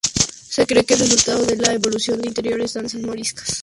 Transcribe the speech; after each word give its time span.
Se 0.49 0.65
cree 0.65 0.83
que 0.83 0.95
es 0.95 0.99
resultado 1.01 1.45
de 1.45 1.57
la 1.57 1.73
evolución 1.73 2.19
de 2.19 2.29
anteriores 2.29 2.73
danzas 2.73 3.03
moriscas. 3.03 3.59